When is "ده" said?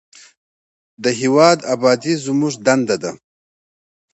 3.03-3.11